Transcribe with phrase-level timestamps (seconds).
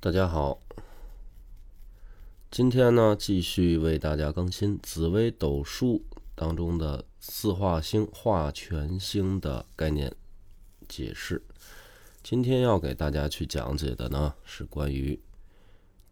[0.00, 0.60] 大家好，
[2.52, 6.04] 今天呢继续为大家更新紫微斗数
[6.36, 10.14] 当中的四化星化权星的概念
[10.88, 11.42] 解释。
[12.22, 15.20] 今天要给大家去讲解的呢是关于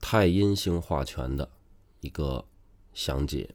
[0.00, 1.48] 太阴星化权的
[2.00, 2.45] 一个
[2.93, 3.55] 详解。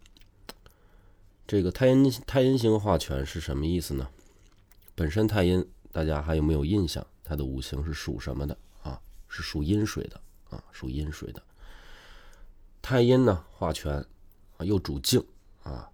[1.46, 4.10] 这个太阴太阴星化权是什么意思呢？
[4.96, 7.06] 本身太阴，大家还有没有印象？
[7.22, 8.58] 它的五行是属什么的？
[9.34, 11.42] 是属阴水的啊，属阴水的。
[12.82, 14.06] 太阴呢化权
[14.58, 15.26] 啊，又主静
[15.64, 15.90] 啊。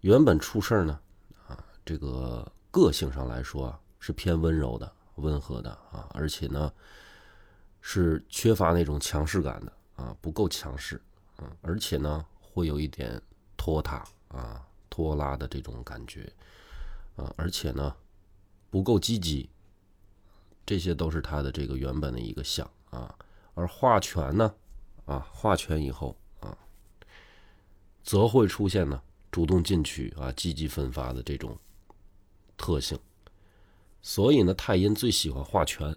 [0.00, 0.98] 原本出事呢
[1.46, 6.72] 啊，这个个性上来说是偏温柔的、温和的啊，而且呢
[7.82, 10.98] 是缺乏那种强势感的啊，不够强势
[11.36, 13.20] 啊，而且呢会有一点
[13.54, 16.32] 拖沓啊、拖拉的这种感觉
[17.16, 17.94] 啊，而且呢
[18.70, 19.50] 不够积极。
[20.70, 23.12] 这些都是他的这个原本的一个相啊，
[23.54, 24.54] 而化权呢，
[25.04, 26.56] 啊化权以后啊，
[28.04, 31.58] 则会出现呢主动进取啊、积极奋发的这种
[32.56, 32.96] 特性。
[34.00, 35.92] 所以呢，太阴最喜欢化权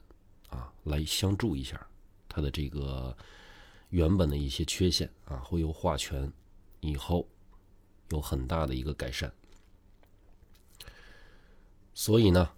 [0.50, 1.80] 啊，来相助一下
[2.28, 3.16] 他的这个
[3.90, 6.34] 原本的一些缺陷啊，会有化权
[6.80, 7.28] 以后
[8.10, 9.32] 有很大的一个改善。
[11.94, 12.50] 所以呢。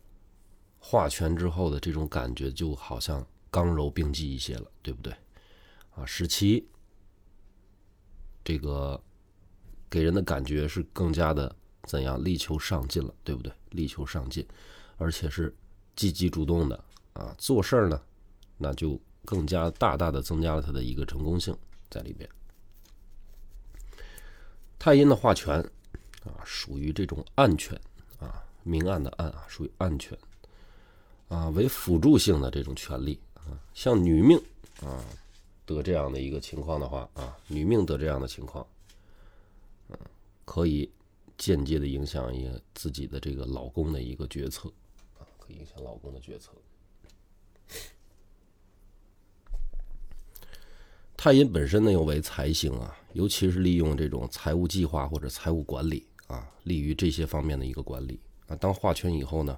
[0.88, 5.12] 化拳之后的这种感觉，就好像刚柔并济一些了，对不对？
[5.96, 6.64] 啊，使其
[8.44, 9.02] 这个
[9.90, 11.54] 给人的感觉是更加的
[11.86, 12.24] 怎样？
[12.24, 13.52] 力求上进了，对不对？
[13.72, 14.48] 力求上进，
[14.98, 15.52] 而且是
[15.96, 18.00] 积极主动的啊，做事儿呢，
[18.56, 21.58] 那就更加大大的增加了他的一个成功性
[21.90, 22.30] 在里边。
[24.78, 25.60] 太阴的化权
[26.26, 27.76] 啊，属于这种暗权
[28.20, 30.16] 啊，明暗的暗啊，属于暗权。
[31.28, 34.40] 啊，为辅助性的这种权利啊，像女命
[34.82, 35.04] 啊
[35.66, 38.66] 得这样的一个情况的话啊，女命得这样的情况，
[39.90, 39.98] 嗯，
[40.46, 40.88] 可以
[41.36, 44.72] 间接的影响一自己的这个老公的一个决策
[45.18, 46.52] 啊，可以影响老公的决策。
[51.18, 58.56] 太阴本身呢又为财星啊，尤其是利用这种财务计划或者财务管理啊，利于这些方面的一个管理啊。
[58.58, 59.58] 当化权以后呢？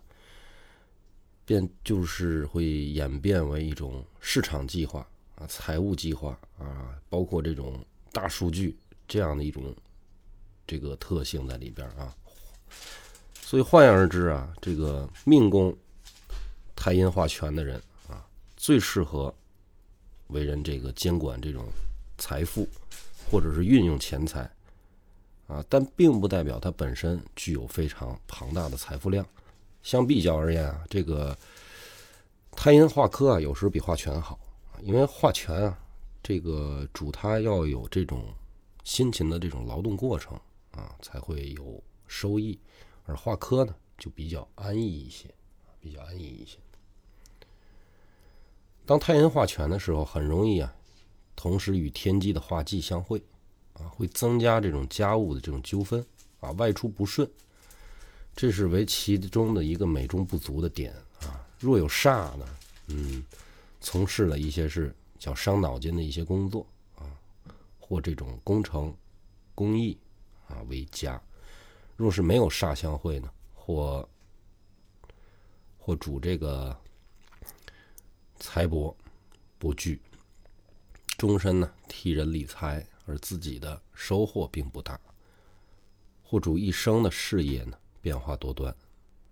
[1.47, 4.99] 变就是会演变为一种市场计划
[5.35, 8.77] 啊、财务计划啊，包括这种大数据
[9.07, 9.73] 这样的一种
[10.67, 12.13] 这个特性在里边啊。
[13.41, 15.73] 所以换言而之啊，这个命宫
[16.75, 18.27] 太阴化权的人啊，
[18.57, 19.33] 最适合
[20.27, 21.63] 为人这个监管这种
[22.17, 22.67] 财富
[23.31, 24.41] 或者是运用钱财
[25.47, 29.25] 啊，但并不代表他本身具有非常庞大的财富量。
[29.87, 31.33] 相比较而言啊，这个
[32.51, 34.37] 太阴化科啊，有时候比化权好
[34.81, 35.79] 因为化权啊，
[36.21, 38.25] 这个主他要有这种
[38.83, 40.37] 辛勤的这种劳动过程
[40.71, 42.59] 啊，才会有收益，
[43.05, 45.33] 而化科呢就比较安逸一些，
[45.79, 46.57] 比较安逸一些。
[48.85, 50.75] 当太阴化权的时候，很容易啊，
[51.33, 53.23] 同时与天机的化忌相会
[53.75, 56.05] 啊，会增加这种家务的这种纠纷
[56.41, 57.25] 啊，外出不顺。
[58.37, 61.43] 这是为其中的一个美中不足的点啊。
[61.59, 62.47] 若有煞呢，
[62.89, 63.25] 嗯，
[63.81, 66.63] 从事了一些是较伤脑筋的一些工作
[66.97, 67.09] 啊，
[67.79, 68.95] 或这种工程、
[69.55, 69.97] 工艺
[70.47, 71.19] 啊为佳。
[71.95, 74.07] 若是没有煞相会呢，或
[75.79, 76.79] 或主这个
[78.35, 78.93] 财帛
[79.57, 79.99] 不聚，
[81.17, 84.99] 终身呢替人理财，而自己的收获并不大。
[86.21, 87.75] 或主一生的事业呢。
[88.01, 88.75] 变化多端，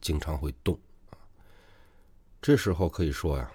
[0.02, 0.78] 经常会动
[1.10, 1.18] 啊。
[2.42, 3.52] 这时候可以说呀，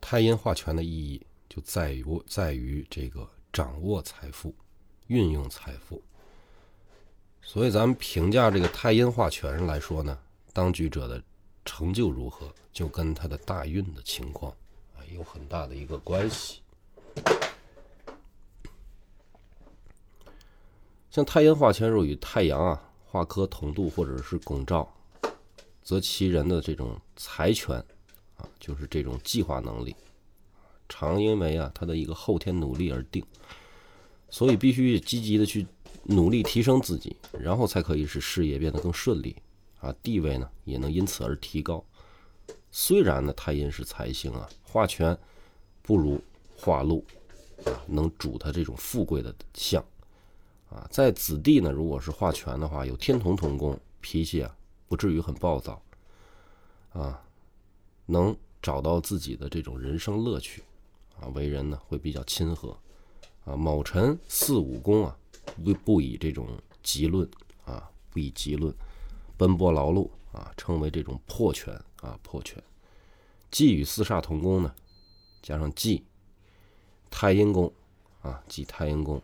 [0.00, 4.54] 太阴化权的意义就在于在于这个掌握财富、
[5.06, 6.02] 运用财富。
[7.42, 10.18] 所以咱们评价这个太阴化权来说呢，
[10.52, 11.22] 当局者的
[11.64, 14.52] 成就如何，就跟他的大运的情况
[14.96, 16.62] 啊有很大的一个关系。
[21.10, 22.88] 像太阴化权入与太阳啊。
[23.12, 24.90] 化科同度或者是拱照，
[25.82, 27.76] 则其人的这种财权
[28.38, 29.94] 啊，就是这种计划能力，
[30.88, 33.22] 常因为啊他的一个后天努力而定，
[34.30, 35.66] 所以必须积极的去
[36.04, 39.36] 努力提升自己，然后才可以使事业变得更顺利
[39.80, 41.84] 啊，地位呢也能因此而提高。
[42.70, 45.14] 虽然呢太阴是财星啊，化权
[45.82, 46.18] 不如
[46.56, 47.04] 化禄
[47.86, 49.84] 能主他这种富贵的相。
[50.72, 54.56] 啊，在子弟呢，如果是化权的话，有天同同宫，脾气啊
[54.88, 55.82] 不至于很暴躁，
[56.94, 57.22] 啊，
[58.06, 60.64] 能找到自己的这种人生乐趣，
[61.20, 62.74] 啊，为人呢会比较亲和
[63.44, 63.54] 啊。
[63.54, 65.14] 卯辰四五宫啊，
[65.62, 66.48] 不不以这种
[66.82, 67.28] 急论
[67.66, 68.74] 啊，不以急论，
[69.36, 72.62] 奔波劳碌啊，称为这种破权啊，破权。
[73.50, 74.74] 忌与四煞同宫呢，
[75.42, 76.02] 加上忌
[77.10, 77.70] 太阴宫
[78.22, 79.20] 啊，忌太阴宫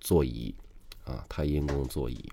[0.00, 0.52] 坐乙
[1.04, 2.32] 啊，太阴宫坐乙。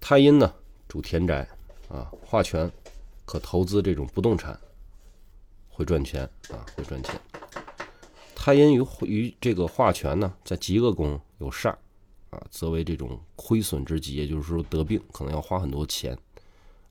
[0.00, 0.54] 太阴呢
[0.86, 1.48] 主田宅
[1.88, 2.70] 啊，化权
[3.24, 4.58] 可投资这种不动产，
[5.68, 7.20] 会赚钱啊，会赚钱。
[8.34, 11.70] 太阴与与这个化权呢，在极恶宫有煞
[12.30, 16.16] 啊，则为这种亏损之极，也就是说得病可能要花很多钱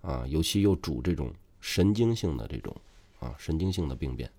[0.02, 2.76] 啊，尤其又主这种神经性的这种
[3.20, 4.30] 啊神经性的病变，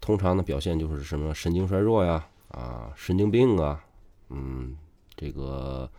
[0.00, 3.84] 通常呢表现就是什么神经衰弱呀啊神经病啊，
[4.30, 4.76] 嗯
[5.16, 5.90] 这个。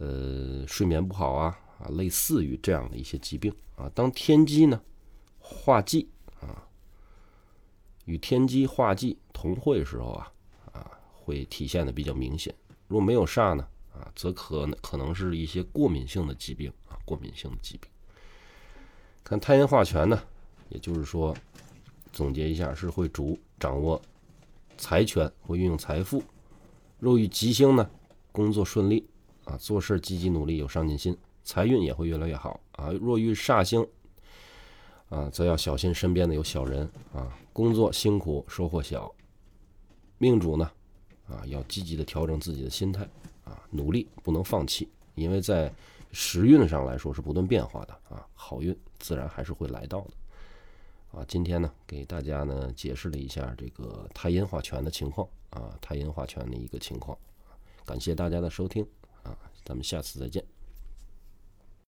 [0.00, 3.90] 呃，睡眠不好啊啊，类似于这样的一些疾病啊。
[3.96, 4.80] 当天机呢
[5.40, 6.08] 化忌
[6.40, 6.62] 啊，
[8.04, 10.32] 与天机化忌同会时候啊
[10.70, 12.54] 啊，会体现的比较明显。
[12.86, 17.90] 如果没有煞呢啊，则可能可能是一些过敏性的疾病啊，过敏性的疾病。
[19.24, 20.22] 看太阴化权呢，
[20.68, 21.36] 也就是说，
[22.12, 24.00] 总结一下是会主掌握
[24.78, 26.22] 财权，会运用财富。
[26.98, 27.90] 若遇吉星呢，
[28.32, 29.06] 工作顺利。
[29.44, 32.92] 啊，做事积极努力，有上进心，财运也会越来越好啊。
[32.92, 33.88] 若遇煞星，
[35.08, 37.34] 啊，则要小心身边的有小人啊。
[37.54, 39.10] 工作辛苦，收获小。
[40.18, 40.70] 命主呢，
[41.26, 43.08] 啊，要积极的调整自己的心态
[43.42, 45.72] 啊，努力不能放弃，因为在
[46.12, 50.10] 时运上来说是不断变化的啊，好运自然还是会来到的。
[51.10, 57.16] 啊，今天呢，给大家呢解释了一下这个太阴化权的情况啊，太阴化权的一个情况。
[57.84, 58.86] 感谢大家的收听
[59.22, 59.36] 啊。
[59.64, 60.44] 咱们下次再见。